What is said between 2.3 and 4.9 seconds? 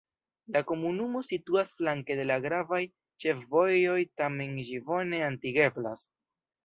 la gravaj ĉefvojoj, tamen ĝi